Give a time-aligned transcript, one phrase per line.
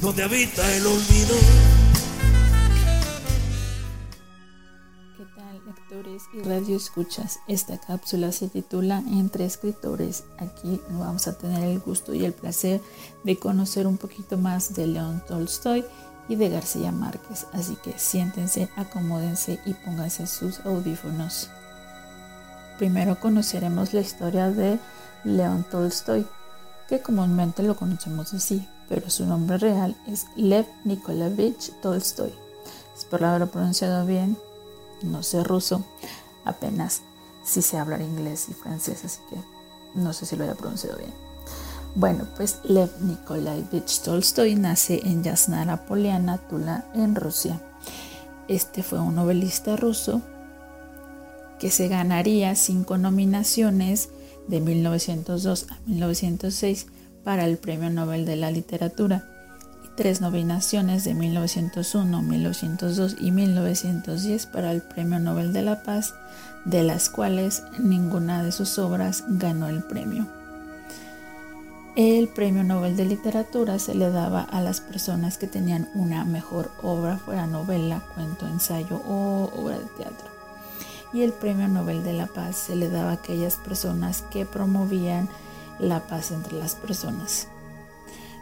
[0.00, 1.36] donde habita el olvido.
[5.16, 7.38] ¿Qué tal, lectores y radio escuchas?
[7.48, 10.24] Esta cápsula se titula Entre escritores.
[10.38, 12.80] Aquí vamos a tener el gusto y el placer
[13.24, 15.84] de conocer un poquito más de León Tolstoy
[16.28, 17.46] y de García Márquez.
[17.52, 21.50] Así que siéntense, acomódense y pónganse sus audífonos.
[22.78, 24.78] Primero conoceremos la historia de
[25.24, 26.26] León Tolstoy,
[26.88, 32.32] que comúnmente lo conocemos así, pero su nombre real es Lev Nikolavich Tolstoy.
[32.96, 34.38] Espero haberlo pronunciado bien,
[35.02, 35.84] no sé ruso,
[36.44, 37.02] apenas
[37.44, 39.36] sí sé hablar inglés y francés, así que
[39.98, 41.25] no sé si lo haya pronunciado bien.
[41.96, 47.58] Bueno, pues Lev Nikolaevich Tolstoy nace en Yasnara Poliana, Tula, en Rusia.
[48.48, 50.20] Este fue un novelista ruso
[51.58, 54.10] que se ganaría cinco nominaciones
[54.46, 56.86] de 1902 a 1906
[57.24, 59.26] para el Premio Nobel de la Literatura
[59.82, 66.12] y tres nominaciones de 1901, 1902 y 1910 para el Premio Nobel de la Paz,
[66.66, 70.35] de las cuales ninguna de sus obras ganó el premio.
[71.96, 76.70] El premio Nobel de Literatura se le daba a las personas que tenían una mejor
[76.82, 80.28] obra, fuera novela, cuento, ensayo o obra de teatro.
[81.14, 85.26] Y el premio Nobel de la Paz se le daba a aquellas personas que promovían
[85.78, 87.48] la paz entre las personas.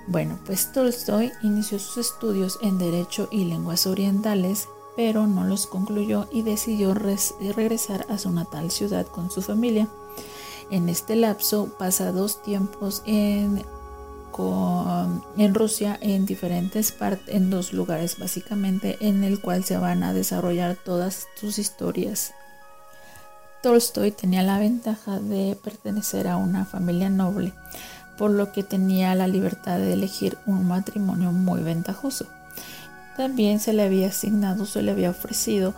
[0.08, 6.26] Bueno, pues Tolstoy inició sus estudios en Derecho y Lenguas Orientales, pero no los concluyó
[6.32, 9.88] y decidió regresar a su natal ciudad con su familia.
[10.70, 13.62] En este lapso pasa dos tiempos en,
[15.52, 20.76] Rusia en diferentes partes, en dos lugares básicamente, en el cual se van a desarrollar
[20.76, 22.32] todas sus historias.
[23.62, 27.52] Tolstoy tenía la ventaja de pertenecer a una familia noble,
[28.18, 32.26] por lo que tenía la libertad de elegir un matrimonio muy ventajoso.
[33.16, 35.74] También se le había asignado, se le había ofrecido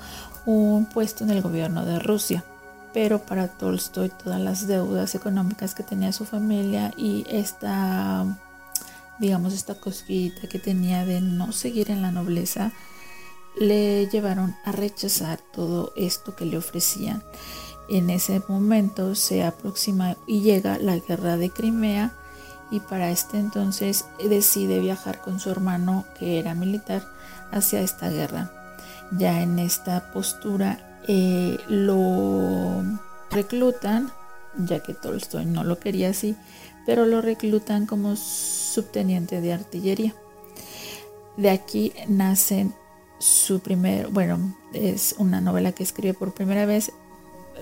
[0.46, 2.44] un puesto en el gobierno de Rusia
[2.92, 8.24] pero para Tolstoy todas las deudas económicas que tenía su familia y esta,
[9.18, 12.72] digamos, esta cosquillita que tenía de no seguir en la nobleza,
[13.58, 17.22] le llevaron a rechazar todo esto que le ofrecían.
[17.88, 22.12] En ese momento se aproxima y llega la guerra de Crimea
[22.70, 27.06] y para este entonces decide viajar con su hermano que era militar
[27.52, 28.50] hacia esta guerra.
[29.12, 32.82] Ya en esta postura eh, lo
[33.30, 34.10] reclutan,
[34.56, 36.36] ya que Tolstoy no lo quería así,
[36.86, 40.14] pero lo reclutan como subteniente de artillería.
[41.36, 42.74] De aquí nacen
[43.18, 46.92] su primer, bueno, es una novela que escribe por primera vez,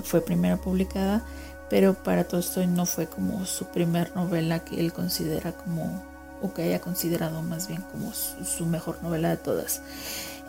[0.03, 1.25] fue primero publicada,
[1.71, 6.03] pero para Tolstoy no fue como su primer novela que él considera como,
[6.43, 9.81] o que haya considerado más bien como su mejor novela de todas.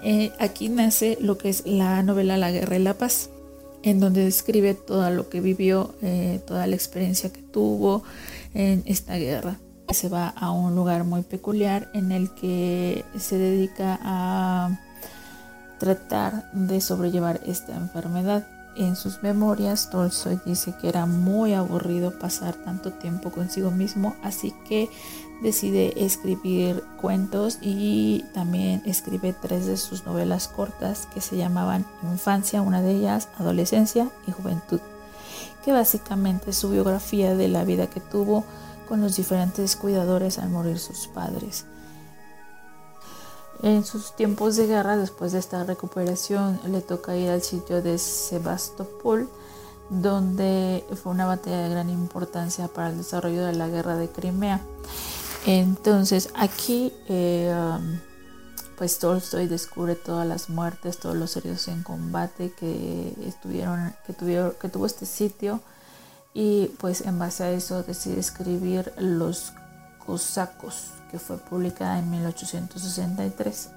[0.03, 3.30] Eh, aquí nace lo que es la novela La Guerra y la Paz,
[3.83, 8.03] en donde describe todo lo que vivió, eh, toda la experiencia que tuvo
[8.53, 9.57] en esta guerra.
[9.89, 14.80] Se va a un lugar muy peculiar en el que se dedica a
[15.80, 18.47] tratar de sobrellevar esta enfermedad.
[18.75, 24.54] En sus memorias, Tolstoy dice que era muy aburrido pasar tanto tiempo consigo mismo, así
[24.68, 24.89] que
[25.42, 32.62] decide escribir cuentos y también escribe tres de sus novelas cortas que se llamaban Infancia,
[32.62, 34.80] una de ellas, Adolescencia y Juventud,
[35.63, 38.45] que básicamente es su biografía de la vida que tuvo
[38.88, 41.66] con los diferentes cuidadores al morir sus padres.
[43.63, 47.98] En sus tiempos de guerra, después de esta recuperación, le toca ir al sitio de
[47.98, 49.30] Sebastopol,
[49.90, 54.62] donde fue una batalla de gran importancia para el desarrollo de la guerra de Crimea.
[55.46, 58.00] Entonces aquí eh, um,
[58.78, 64.86] pues Tolstoy descubre todas las muertes, todos los heridos en combate que estuvieron, que tuvo
[64.86, 65.62] este sitio
[66.34, 69.54] y pues en base a eso decide escribir Los
[70.06, 73.70] Cosacos, fue publicada en 1863.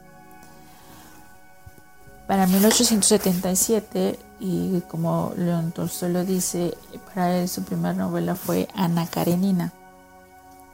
[2.26, 6.76] Para 1877, y como León Tolstoy lo dice,
[7.06, 9.72] para él su primera novela fue Ana Karenina.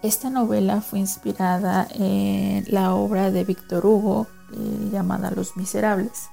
[0.02, 6.28] Esta novela fue inspirada en la obra de Víctor Hugo eh, llamada Los Miserables.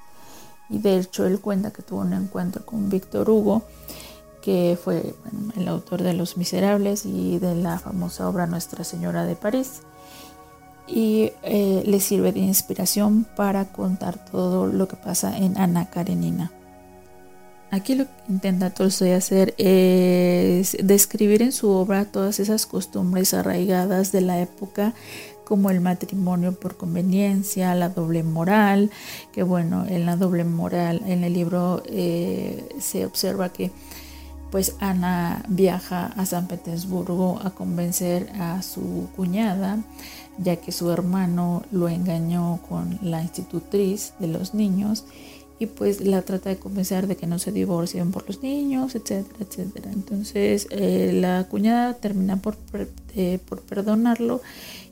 [0.70, 3.64] Y de hecho él cuenta que tuvo un encuentro con Víctor Hugo,
[4.42, 5.14] que fue
[5.56, 9.84] el autor de Los Miserables y de la famosa obra Nuestra Señora de París.
[10.88, 16.52] Y eh, le sirve de inspiración para contar todo lo que pasa en Ana Karenina.
[17.72, 24.12] Aquí lo que intenta Tolstoy hacer es describir en su obra todas esas costumbres arraigadas
[24.12, 24.94] de la época
[25.46, 28.92] como el matrimonio por conveniencia, la doble moral,
[29.34, 33.72] que bueno, en la doble moral en el libro eh, se observa que
[34.52, 39.80] pues Ana viaja a San Petersburgo a convencer a su cuñada,
[40.38, 45.06] ya que su hermano lo engañó con la institutriz de los niños
[45.58, 49.38] y pues la trata de convencer de que no se divorcien por los niños, etcétera,
[49.40, 49.92] etcétera.
[49.92, 52.58] Entonces eh, la cuñada termina por,
[53.16, 54.42] eh, por perdonarlo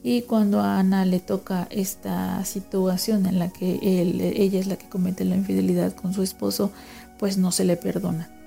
[0.04, 4.88] y cuando a Ana le toca esta situación en la que ella es la que
[4.88, 6.72] comete la infidelidad con su esposo,
[7.18, 8.39] pues no se le perdona.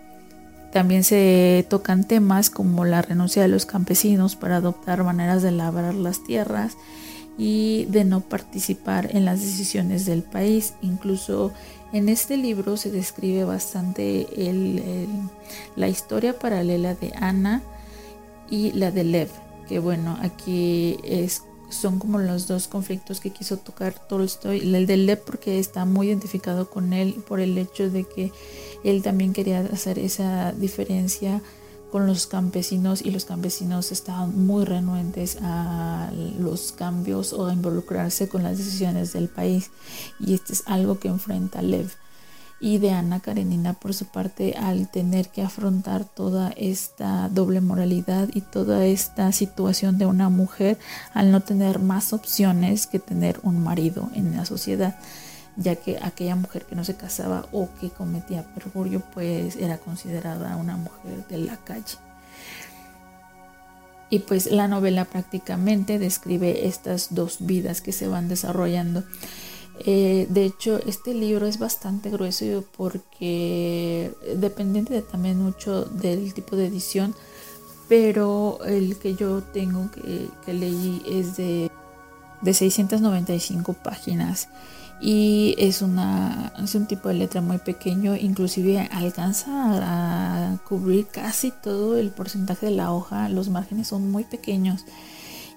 [0.73, 5.95] También se tocan temas como la renuncia de los campesinos para adoptar maneras de labrar
[5.95, 6.79] las tierras
[7.37, 10.73] y de no participar en las decisiones del país.
[10.81, 11.53] Incluso
[11.93, 14.27] en este libro se describe bastante
[15.77, 17.63] la historia paralela de Ana
[18.49, 19.29] y la de Lev,
[19.69, 21.43] que bueno, aquí es,
[21.73, 24.61] son como los dos conflictos que quiso tocar Tolstoy.
[24.61, 28.33] El de Lev porque está muy identificado con él por el hecho de que
[28.85, 31.43] él también quería hacer esa diferencia
[31.91, 38.29] con los campesinos y los campesinos estaban muy renuentes a los cambios o a involucrarse
[38.29, 39.71] con las decisiones del país
[40.19, 41.91] y este es algo que enfrenta Lev
[42.63, 48.29] y de Ana Karenina por su parte al tener que afrontar toda esta doble moralidad
[48.33, 50.79] y toda esta situación de una mujer
[51.13, 54.97] al no tener más opciones que tener un marido en la sociedad
[55.57, 60.57] ya que aquella mujer que no se casaba o que cometía perjurio pues era considerada
[60.57, 61.99] una mujer de la calle.
[64.09, 69.05] Y pues la novela prácticamente describe estas dos vidas que se van desarrollando.
[69.81, 76.57] Eh, de hecho, este libro es bastante grueso porque dependiente de también mucho del tipo
[76.57, 77.15] de edición,
[77.89, 81.71] pero el que yo tengo que, que leí es de,
[82.43, 84.49] de 695 páginas.
[85.05, 91.51] Y es, una, es un tipo de letra muy pequeño, inclusive alcanza a, cubrir casi
[91.51, 94.85] todo el porcentaje de la hoja, los márgenes son muy pequeños.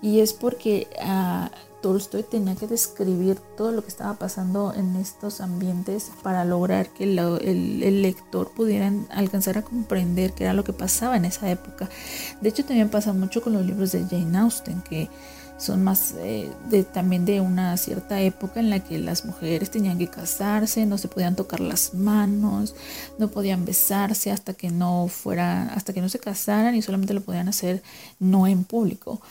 [0.01, 1.48] Y es porque uh,
[1.86, 7.04] Tolstoy tenía que describir todo lo que estaba pasando en estos ambientes para lograr que
[7.04, 11.88] el, el, lector pudiera alcanzar a comprender qué era lo que pasaba en esa época.
[12.42, 15.10] De hecho también pasa mucho con los libros de Jane Austen que
[15.57, 19.97] son más eh, de, también de una cierta época en la que las mujeres tenían
[19.97, 22.75] que casarse, no se podían tocar las manos,
[23.17, 27.21] no podían besarse hasta que no fuera, hasta que no se casaran y solamente lo
[27.21, 27.81] podían hacer
[28.19, 29.21] no en público.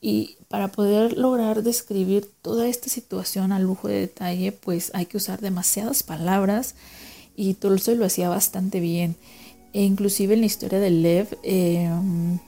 [0.00, 5.16] Y para poder lograr describir toda esta situación a lujo de detalle, pues hay que
[5.16, 6.74] usar demasiadas palabras
[7.36, 9.16] y Tolstoy lo hacía bastante bien.
[9.72, 12.38] E inclusive en la historia de Lev, em,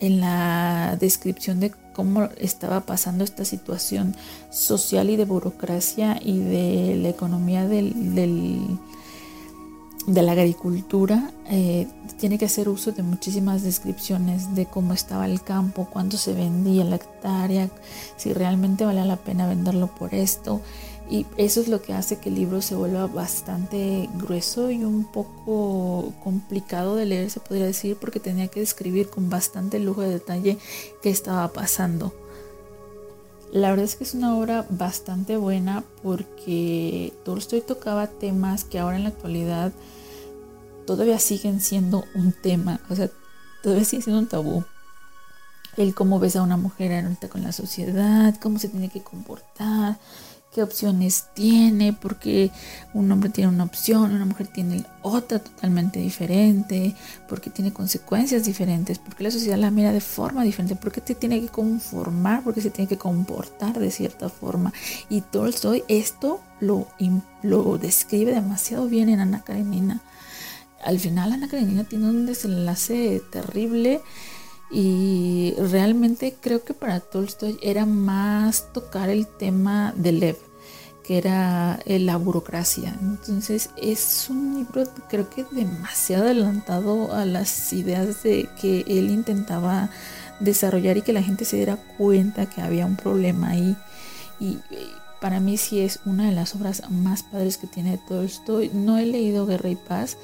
[0.00, 4.14] en la descripción de cómo estaba pasando esta situación
[4.50, 7.94] social y de burocracia y de la economía del,
[10.06, 11.86] de la agricultura, eh,
[12.18, 16.84] tiene que hacer uso de muchísimas descripciones de cómo estaba el campo, cuánto se vendía
[16.84, 17.70] la hectárea,
[18.16, 20.60] si realmente valía la pena venderlo por esto.
[21.10, 25.04] Y eso es lo que hace que el libro se vuelva bastante grueso y un
[25.04, 30.08] poco complicado de leer, se podría decir, porque tenía que describir con bastante lujo de
[30.08, 30.58] detalle
[31.02, 32.14] qué estaba pasando.
[33.52, 38.96] La verdad es que es una obra bastante buena porque Tolstoy tocaba temas que ahora
[38.96, 39.72] en la actualidad
[40.86, 43.10] todavía siguen siendo un tema, o sea,
[43.62, 44.64] todavía sigue siendo un tabú.
[45.76, 49.98] El cómo ves a una mujer ahorita con la sociedad, cómo se tiene que comportar,
[50.54, 52.50] qué opciones tiene, porque
[52.92, 56.94] un hombre tiene una opción, una mujer tiene otra totalmente diferente,
[57.28, 61.40] porque tiene consecuencias diferentes, porque la sociedad la mira de forma diferente, porque te tiene
[61.40, 64.72] que conformar, porque se tiene que comportar de cierta forma.
[65.10, 66.86] Y Tolstoy esto lo,
[67.42, 70.02] lo describe demasiado bien en Ana Karenina.
[70.84, 74.02] Al final Ana Karenina tiene un desenlace terrible
[74.74, 80.36] y realmente creo que para Tolstoy era más tocar el tema de Lev,
[81.04, 82.98] que era eh, la burocracia.
[83.00, 89.90] Entonces es un libro creo que demasiado adelantado a las ideas de que él intentaba
[90.40, 93.76] desarrollar y que la gente se diera cuenta que había un problema ahí.
[94.40, 94.58] Y,
[95.20, 98.70] para mí sí es una de las obras más padres que tiene Tolstoy.
[98.74, 100.18] No he leído Guerra y Paz,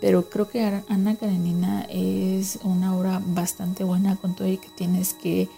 [0.00, 5.14] pero creo que Ana Karenina es una obra bastante buena con todo y que tienes
[5.14, 5.48] que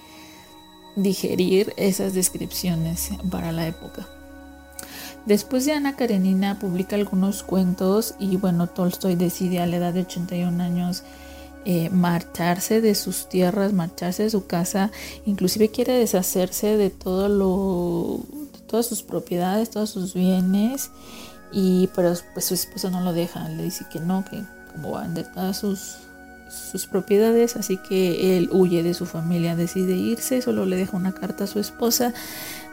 [0.97, 4.09] digerir esas descripciones para la época.
[5.27, 10.01] Después de Ana Karenina publica algunos cuentos y bueno, Tolstoy decide a la edad de
[10.01, 11.03] 81 años
[11.65, 14.91] eh, marcharse de sus tierras, marcharse de su casa,
[15.27, 18.21] inclusive quiere deshacerse de todo lo,
[18.53, 20.91] de todas sus propiedades, todos sus bienes
[21.53, 25.01] y pero pues su esposa no lo deja, le dice que no, que como va
[25.01, 25.97] a vender todas sus,
[26.49, 31.13] sus propiedades, así que él huye de su familia, decide irse, solo le deja una
[31.13, 32.13] carta a su esposa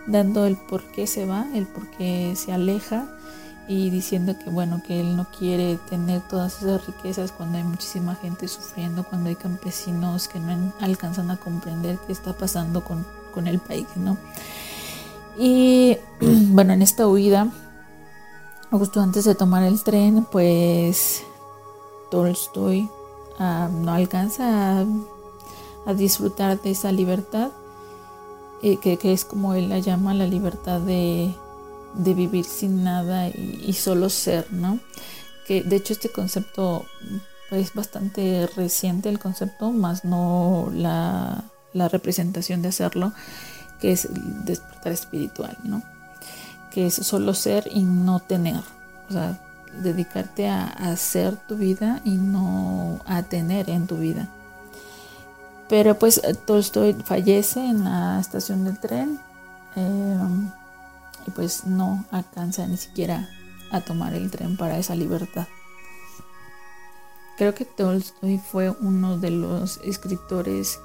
[0.07, 3.05] dando el por qué se va, el por qué se aleja
[3.67, 8.15] y diciendo que bueno, que él no quiere tener todas esas riquezas cuando hay muchísima
[8.15, 13.47] gente sufriendo, cuando hay campesinos que no alcanzan a comprender qué está pasando con, con
[13.47, 14.17] el país, ¿no?
[15.37, 17.49] Y bueno, en esta huida
[18.77, 21.23] Justo antes de tomar el tren, pues
[22.11, 22.89] Tolstoy
[23.39, 24.85] uh, no alcanza
[25.85, 27.51] a, disfrutar de esa libertad,
[28.61, 31.33] eh, que, es como él la llama la libertad de,
[31.93, 34.79] vivir sin nada y, solo ser, ¿no?
[35.47, 36.83] Que de hecho este concepto
[37.51, 43.13] es bastante reciente el concepto, más no la, la representación de hacerlo,
[43.79, 44.09] que es
[44.43, 45.81] despertar espiritual, ¿no?
[46.75, 48.61] Que es solo ser y no tener.
[49.07, 49.39] O sea,
[49.81, 54.27] dedicarte a, hacer tu vida y no a tener en tu vida.
[55.69, 59.17] Pero pues Tolstoy fallece en la estación del tren
[59.77, 60.17] eh,
[61.25, 63.29] y pues no alcanza ni siquiera
[63.71, 65.47] a tomar el tren para esa libertad.
[67.37, 70.77] Creo que Tolstoy fue uno de los escritores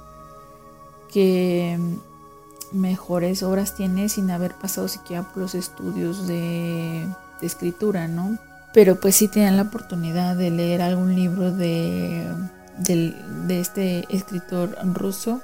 [1.11, 1.77] que
[2.71, 7.07] mejores obras tiene sin haber pasado siquiera por los estudios de,
[7.41, 8.37] escritura, ¿no?
[8.71, 12.23] Pero pues si tienen la oportunidad de leer algún libro de,
[12.77, 15.41] de, este escritor ruso,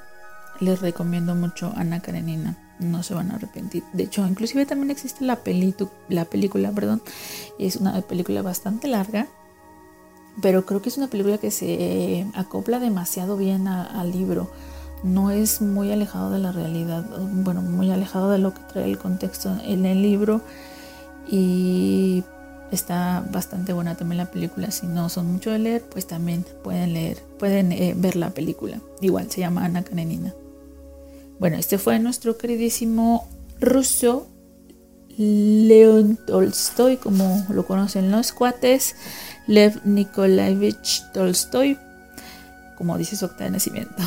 [0.60, 2.56] les recomiendo mucho Ana Karenina.
[2.80, 3.84] No se van a arrepentir.
[3.94, 5.40] De hecho, inclusive también existe la,
[6.10, 7.02] la película, perdón.
[7.58, 9.28] Es una película bastante larga.
[10.40, 14.52] Pero creo que es una película que se acopla demasiado bien al libro
[15.04, 18.98] no es muy alejado de la realidad, bueno, muy alejado de lo que trae el
[18.98, 20.42] contexto en el libro
[21.30, 22.24] y
[22.72, 24.72] está bastante buena también la película.
[24.72, 28.80] Si no son mucho de leer, pues también pueden leer, pueden eh, ver la película.
[29.02, 30.34] Igual se llama Ana Karenina.
[31.40, 33.28] Bueno, este fue nuestro queridísimo
[33.60, 34.28] ruso
[35.18, 38.96] León Tolstoy, como lo conocen los cuates,
[39.48, 41.78] Lev Nikolaevich Tolstoy,
[42.78, 44.04] como dice su acta de nacimiento.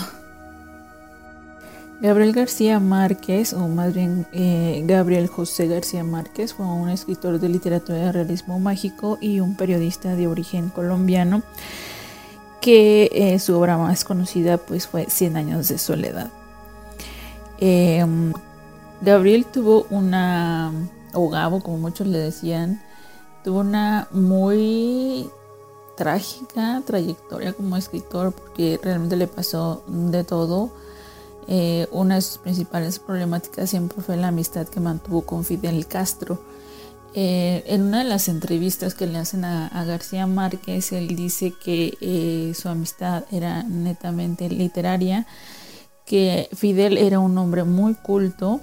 [2.01, 7.51] Gabriel García Márquez, o más bien eh, Gabriel José García Márquez, fue un escritor de
[7.51, 11.43] literatura de realismo mágico y un periodista de origen colombiano,
[12.63, 16.31] que eh, su obra más conocida pues, fue Cien años de soledad.
[17.59, 18.33] Em,
[19.03, 20.73] Gabriel tuvo una,
[21.13, 22.81] o Gabo como muchos le decían,
[23.45, 25.29] tuvo una muy
[25.99, 30.71] trágica trayectoria como escritor porque realmente le pasó de todo
[31.49, 36.41] eh, una de sus principales problemáticas siempre fue la amistad que mantuvo con Fidel Castro.
[37.13, 41.99] Eh, en una de las entrevistas que le hacen a, García Márquez, él dice que
[42.01, 45.27] eh, su amistad era netamente literaria,
[46.07, 48.61] que Fidel era un hombre muy culto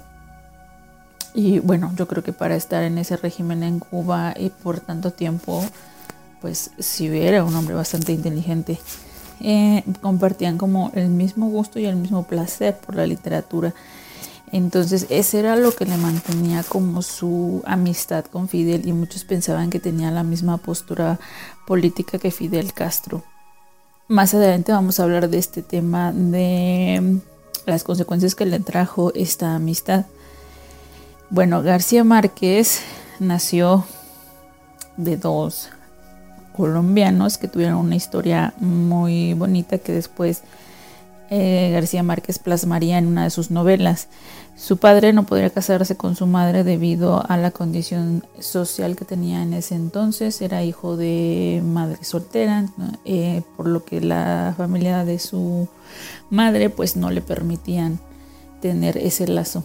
[1.34, 5.12] Y bueno, yo creo que para estar en ese régimen en Cuba y por tanto
[5.12, 5.62] tiempo,
[6.40, 8.78] pues si era un hombre bastante inteligente.
[9.40, 13.74] Eh, compartían como el mismo gusto y el mismo placer por la literatura.
[14.50, 19.70] Entonces ese era lo que le mantenía como su amistad con Fidel y muchos pensaban
[19.70, 21.20] que tenía la misma postura
[21.66, 23.22] política que Fidel Castro.
[24.08, 27.20] Más adelante vamos a hablar de este tema de
[27.66, 30.06] las consecuencias que le trajo esta amistad.
[31.28, 32.80] Bueno, García Márquez
[33.20, 33.84] nació
[34.96, 35.68] de dos
[36.58, 40.42] colombianos que tuvieron una historia muy bonita que después
[41.30, 44.08] eh, García Márquez plasmaría en una de sus novelas.
[44.56, 49.40] Su padre no podría casarse con su madre debido a la condición social que tenía
[49.42, 50.42] en ese entonces.
[50.42, 52.64] Era hijo de madre soltera,
[53.04, 55.68] eh, por lo que la familia de su
[56.28, 58.00] madre pues no le permitían
[58.60, 59.62] tener ese lazo.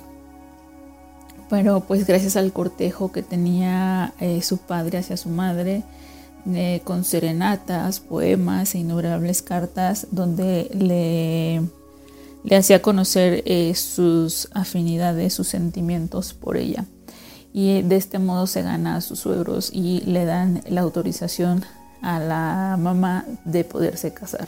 [1.49, 5.81] Pero pues gracias al cortejo que tenía eh, su padre hacia su madre,
[6.45, 11.61] eh, con serenatas, poemas e innumerables cartas donde le,
[12.43, 16.85] le hacía conocer eh, sus afinidades, sus sentimientos por ella.
[17.53, 21.63] Y de este modo se gana a sus suegros y le dan la autorización
[22.01, 24.47] a la mamá de poderse casar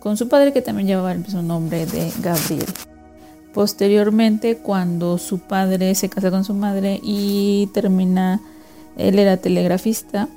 [0.00, 2.66] con su padre que también llevaba el mismo nombre de Gabriel.
[3.52, 8.40] Posteriormente, cuando su padre se casa con su madre y termina,
[8.96, 10.28] él era telegrafista,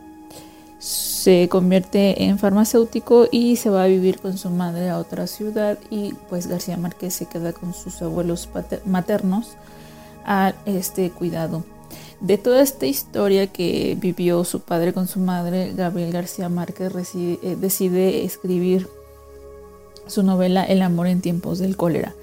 [0.82, 5.78] se convierte en farmacéutico y se va a vivir con su madre a otra ciudad
[5.92, 8.50] y pues García Márquez se queda con sus abuelos
[8.86, 9.52] maternos
[10.26, 11.64] a este cuidado.
[12.20, 17.58] De toda esta historia que vivió su padre con su madre, Gabriel García Márquez eh,
[17.60, 18.90] decide escribir
[20.08, 22.16] su novela El amor en tiempos del cólera,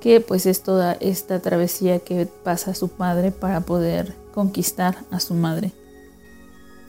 [0.00, 5.34] que pues es toda esta travesía que pasa su padre para poder conquistar a su
[5.34, 5.72] madre.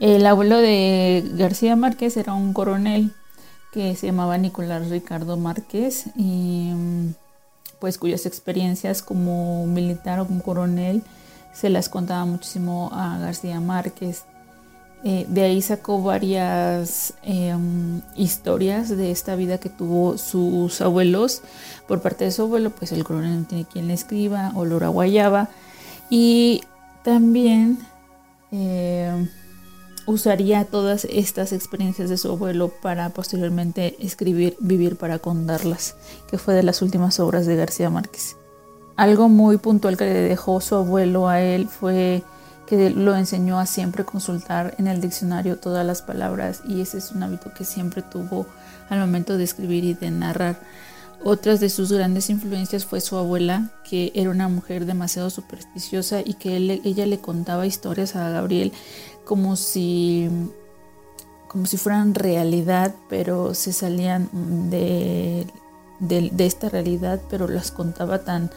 [0.04, 3.14] El abuelo de García Márquez era un coronel
[3.72, 6.72] que se llamaba Nicolás Ricardo Márquez y
[7.78, 11.02] pues cuyas experiencias como militar o como coronel
[11.54, 14.24] se las contaba muchísimo a García Márquez.
[15.04, 21.40] Eh, de ahí sacó varias em, historias de esta vida que tuvo sus abuelos.
[21.88, 24.88] Por parte de su abuelo, pues el coronel no tiene quien le escriba, olor a
[24.88, 25.48] guayaba.
[26.10, 26.60] Y
[27.02, 27.78] también
[28.52, 29.30] em,
[30.06, 35.96] usaría todas estas experiencias de su abuelo para posteriormente escribir Vivir para contarlas,
[36.28, 38.36] que fue de las últimas obras de García Márquez.
[38.96, 42.22] Algo muy puntual que le dejó su abuelo a él fue
[42.66, 47.10] que lo enseñó a siempre consultar en el diccionario todas las palabras y ese es
[47.10, 48.46] un hábito que siempre tuvo
[48.88, 50.60] al momento de escribir y de narrar.
[51.26, 56.34] Otras de sus grandes influencias fue su abuela, que era una mujer demasiado supersticiosa y
[56.34, 58.72] que ella le contaba historias a Gabriel
[59.24, 60.28] como si,
[61.48, 64.28] como si fueran realidad, pero se salían
[64.68, 65.46] de,
[65.98, 68.50] de, esta realidad, pero las contaba tan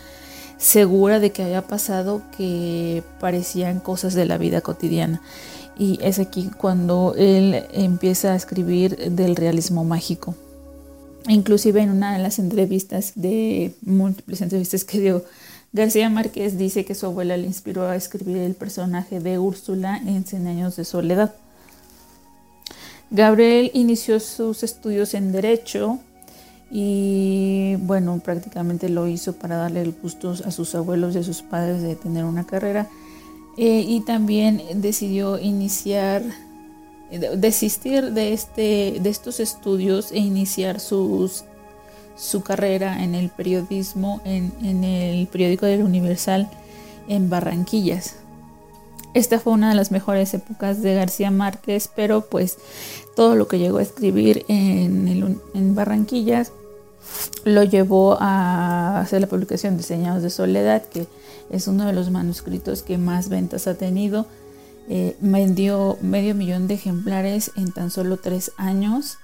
[0.57, 5.21] segura de que había pasado que parecían cosas de la vida cotidiana.
[5.79, 10.35] Y es aquí cuando él empieza a escribir del realismo mágico.
[11.27, 15.25] Inclusive en una de las entrevistas, de múltiples entrevistas que dio
[15.73, 20.25] García Márquez dice que su abuela le inspiró a escribir el personaje de Úrsula en
[20.25, 21.35] Cien años de soledad.
[23.11, 25.99] Gabriel inició sus estudios en Derecho
[26.71, 31.41] y bueno, prácticamente lo hizo para darle el gusto a sus abuelos y a sus
[31.41, 32.87] padres de tener una carrera
[33.57, 36.23] eh, y también decidió iniciar,
[37.09, 41.45] desistir de, este, de estos estudios e iniciar sus
[42.17, 44.51] su carrera en el periodismo en,
[44.83, 46.49] el periódico del Universal
[47.07, 48.15] en Barranquillas.
[49.13, 52.57] Esta fue una de las mejores épocas de García Márquez, pero pues
[53.15, 56.51] todo lo que llegó a escribir en, en Barranquillas
[57.45, 61.07] lo llevó a hacer la publicación de Señados de Soledad, que
[61.49, 64.25] es uno de los manuscritos que más ventas ha tenido.
[64.89, 69.17] Eh, vendió medio millón de ejemplares en tan solo tres años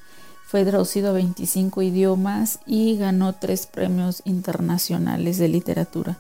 [0.54, 6.20] fue traducido a 25 idiomas y ganó tres premios internacionales de literatura.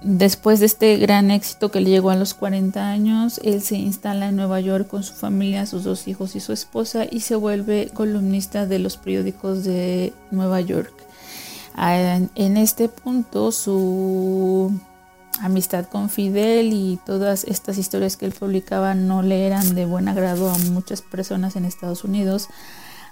[0.00, 4.28] Después de este gran éxito que le llegó a los 40 años, él se instala
[4.28, 7.90] en Nueva York con su familia, sus dos hijos y su esposa y se vuelve
[7.92, 10.94] columnista de los periódicos de Nueva York.
[11.76, 14.72] En este punto su
[15.42, 20.08] amistad con Fidel y todas estas historias que él publicaba no le eran de buen
[20.08, 22.48] agrado a muchas personas en Estados Unidos,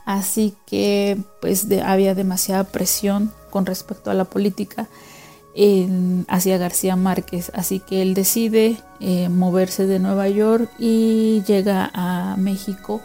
[0.06, 4.86] Así que pues había demasiada presión con respecto a la política
[6.28, 7.50] hacia García Márquez.
[7.54, 13.00] Así que él decide eh, moverse de Nueva York y llega a México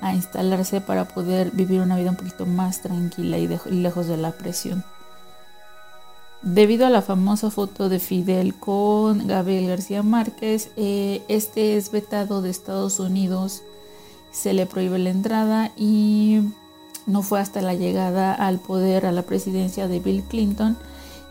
[0.00, 4.30] a instalarse para poder vivir una vida un poquito más tranquila y, lejos de la
[4.30, 4.84] presión.
[6.44, 12.42] Debido a la famosa foto de Fidel con Gabriel García Márquez, eh, este es vetado
[12.42, 13.62] de Estados Unidos,
[14.30, 16.42] se le prohíbe la entrada y
[17.06, 20.76] no fue hasta la llegada al poder, a la presidencia de Bill Clinton,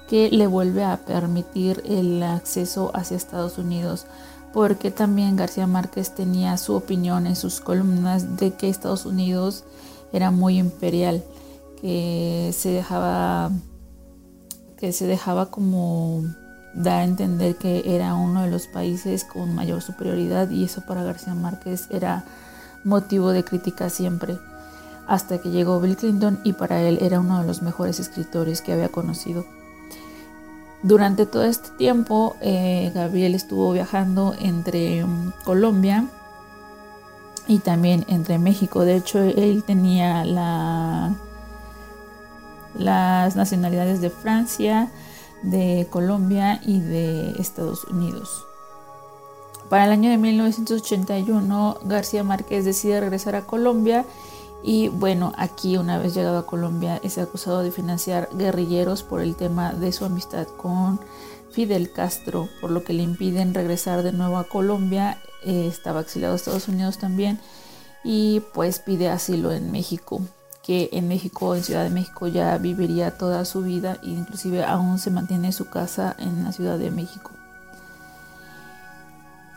[0.09, 4.07] que le vuelve a permitir el acceso hacia Estados Unidos,
[4.51, 9.63] porque también García Márquez tenía su opinión en sus columnas de que Estados Unidos
[10.11, 11.23] era muy imperial,
[11.79, 13.51] que se dejaba
[14.83, 16.25] que se dejaba como
[16.73, 21.03] dar a entender que era uno de los países con mayor superioridad y eso para
[21.03, 22.25] García Márquez era
[22.83, 24.37] motivo de crítica siempre
[25.07, 28.73] hasta que llegó Bill Clinton y para él era uno de los mejores escritores que
[28.73, 29.45] había conocido.
[30.81, 36.07] Durante todo este tiempo, eh, Gabriel estuvo viajando entre mm, Colombia
[37.47, 38.83] y también entre México.
[38.83, 41.15] De hecho, él tenía la,
[42.75, 44.91] las nacionalidades de Francia,
[45.41, 48.45] de Colombia y de Estados Unidos.
[49.69, 54.05] Para el año de 1981, García Márquez decide regresar a Colombia
[54.63, 59.35] y bueno, aquí una vez llegado a Colombia es acusado de financiar guerrilleros por el
[59.35, 60.99] tema de su amistad con
[61.51, 65.21] Fidel Castro, por lo que le impiden regresar de nuevo a Colombia.
[65.43, 67.39] Eh, estaba exiliado a Estados Unidos también
[68.05, 70.21] y pues pide asilo en México,
[70.63, 74.97] que en México, en Ciudad de México ya viviría toda su vida e inclusive aún
[74.97, 77.31] se mantiene su casa en la Ciudad de México.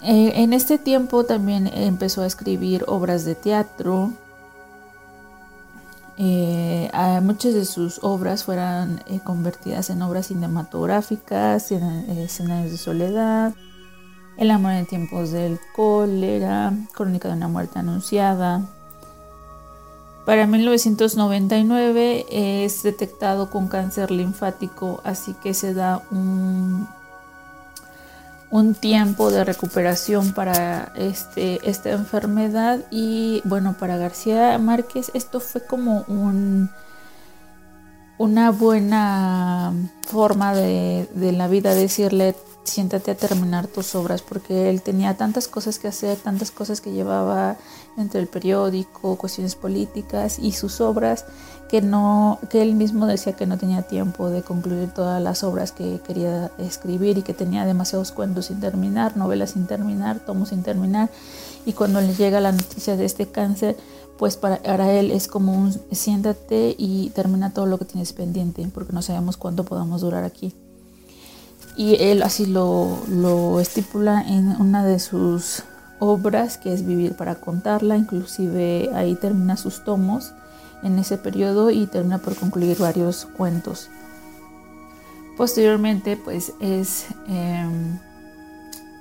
[0.03, 4.13] Eh, en este tiempo también empezó a escribir obras de teatro,
[6.19, 6.91] eh,
[7.23, 13.55] muchas de sus obras fueron eh, convertidas en obras cinematográficas, en escenarios de soledad,
[14.39, 18.76] El amor en tiempos del cólera, Crónica de una muerte anunciada.
[20.27, 22.27] Para 1999
[22.65, 26.87] es detectado con cáncer linfático, así que se da un
[28.51, 32.81] un tiempo de recuperación para este, esta enfermedad.
[32.91, 36.71] Y bueno, para García Márquez esto fue como un,
[38.19, 39.73] una buena
[40.07, 42.35] forma de, de la vida decirle
[42.67, 46.93] siéntate a terminar tus obras porque él tenía tantas cosas que hacer, tantas cosas que
[46.93, 47.57] llevaba
[47.97, 51.25] entre el periódico, cuestiones políticas y sus obras
[51.69, 55.73] que no que él mismo decía que no tenía tiempo de concluir todas las obras
[55.73, 60.63] que quería escribir y que tenía demasiados cuentos sin terminar, novelas sin terminar, tomos sin
[60.63, 61.11] terminar
[61.65, 63.77] y cuando le llega la noticia de este cáncer,
[64.17, 68.67] pues para, para él es como un siéntate y termina todo lo que tienes pendiente
[68.73, 70.55] porque no sabemos cuánto podamos durar aquí.
[71.77, 75.63] Y él así lo, lo estipula en una de sus
[75.99, 80.33] obras que es Vivir para contarla, inclusive ahí termina sus tomos
[80.83, 83.91] en ese periodo y termina por concluir varios cuentos.
[85.37, 87.99] Posteriormente pues es em,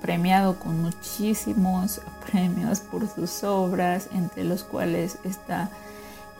[0.02, 5.70] premiado con muchísimos premios por sus obras, entre los cuales está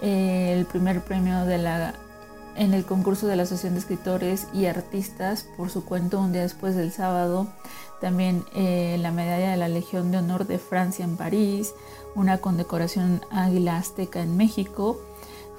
[0.02, 1.94] el primer premio de la,
[2.56, 6.42] en el concurso de la Asociación de Escritores y Artistas por su cuento Un día
[6.42, 7.46] después del sábado,
[8.00, 11.74] también eh, la medalla de la Legión de Honor de Francia en París,
[12.14, 15.00] una condecoración Águila Azteca en México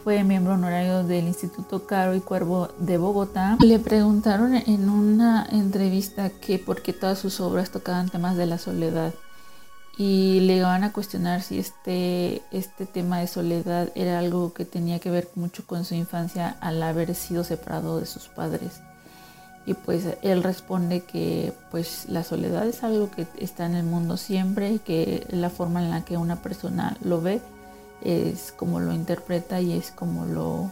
[0.03, 3.57] fue miembro honorario del Instituto Caro y Cuervo de Bogotá.
[3.59, 8.57] Le preguntaron en una entrevista que por qué todas sus obras tocaban temas de la
[8.57, 9.13] soledad
[9.97, 14.99] y le iban a cuestionar si este, este tema de soledad era algo que tenía
[14.99, 18.81] que ver mucho con su infancia al haber sido separado de sus padres.
[19.65, 24.17] Y pues él responde que pues la soledad es algo que está en el mundo
[24.17, 27.41] siempre y que la forma en la que una persona lo ve
[28.01, 30.71] es como lo interpreta y es como lo,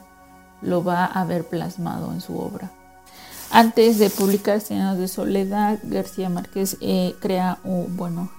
[0.61, 2.71] lo va a ver plasmado en su obra.
[3.51, 8.29] Antes de publicar Escenas de Soledad, García Márquez eh, crea, bueno,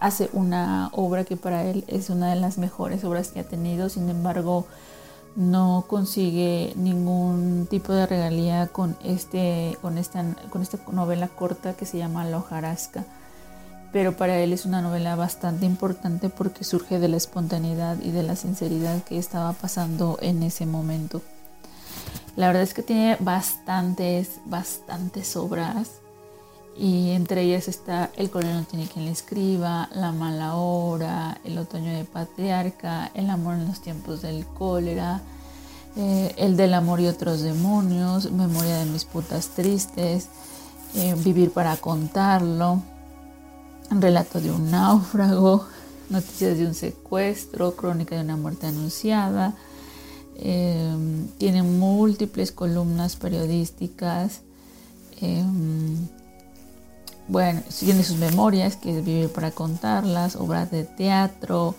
[0.00, 3.88] hace una obra que para él es una de las mejores obras que ha tenido,
[3.88, 4.66] sin embargo,
[5.34, 11.84] no consigue ningún tipo de regalía con, este, con, esta, con esta novela corta que
[11.84, 13.04] se llama La hojarasca
[13.96, 18.22] pero para él es una novela bastante importante porque surge de la espontaneidad y de
[18.22, 21.22] la sinceridad que estaba pasando en ese momento.
[22.36, 26.02] La verdad es que tiene bastantes, bastantes obras
[26.78, 31.56] y entre ellas está El coronel no tiene quien le escriba, La mala hora, El
[31.58, 35.22] otoño de patriarca, El amor en los tiempos del cólera,
[35.96, 40.28] eh, El del amor y otros demonios, Memoria de mis putas tristes,
[40.94, 42.82] eh, Vivir para contarlo,
[43.90, 45.66] Relato de un náufrago,
[46.10, 49.54] Noticias de un secuestro, Crónica de una muerte anunciada.
[50.38, 54.40] Em, tiene múltiples columnas periodísticas.
[55.20, 55.96] Em,
[57.28, 61.74] bueno, tiene sus memorias, que Vivir para contarlas, obras de teatro,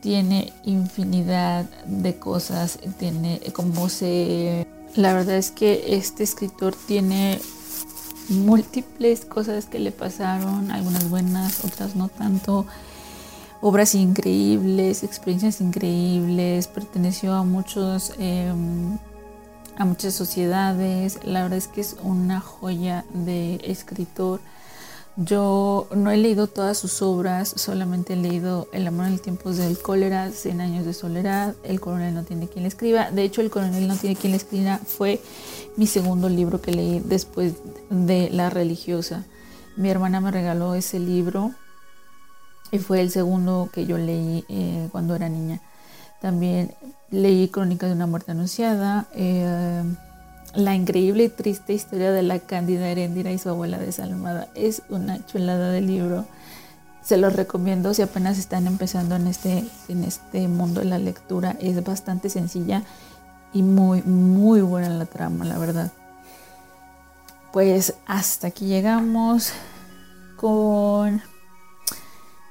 [0.00, 4.66] tiene infinidad de cosas, tiene como se...
[4.96, 7.40] La verdad es que este escritor tiene
[8.28, 12.66] múltiples cosas que le pasaron, algunas buenas, otras no tanto,
[13.60, 18.12] obras increíbles, experiencias increíbles, perteneció a muchos...
[18.18, 18.98] Em,
[19.80, 24.40] a muchas sociedades, la verdad es que es una joya de escritor
[25.20, 29.52] yo no he leído todas sus obras, solamente he leído El amor en el tiempo
[29.52, 33.10] del cólera, Cien años de soledad, El coronel no tiene quien le escriba.
[33.10, 35.20] De hecho, El coronel no tiene quien le escriba fue
[35.76, 37.54] mi segundo libro que leí después
[37.90, 39.24] de La religiosa.
[39.76, 41.50] Mi hermana me regaló ese libro
[42.70, 45.60] y fue el segundo que yo leí eh, cuando era niña.
[46.20, 46.74] También
[47.10, 49.06] leí Crónica de una muerte anunciada.
[49.14, 49.82] Eh,
[50.54, 55.24] la increíble y triste historia de la Cándida Heréndira y su abuela desalmada es una
[55.26, 56.26] chulada de libro.
[57.02, 61.56] Se los recomiendo si apenas están empezando en este, en este mundo de la lectura.
[61.60, 62.82] Es bastante sencilla
[63.52, 65.92] y muy, muy buena la trama, la verdad.
[67.52, 69.52] Pues hasta aquí llegamos
[70.36, 71.22] con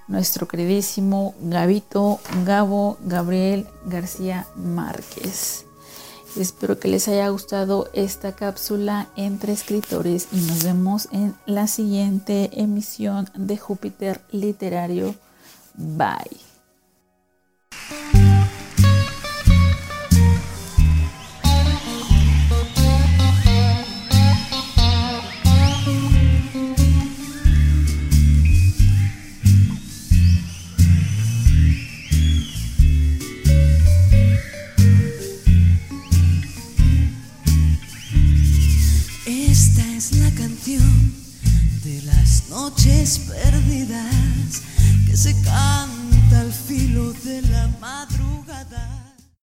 [0.07, 5.65] nuestro queridísimo Gabito Gabo Gabriel García Márquez.
[6.35, 12.51] Espero que les haya gustado esta cápsula entre escritores y nos vemos en la siguiente
[12.53, 15.15] emisión de Júpiter Literario.
[15.73, 16.46] Bye.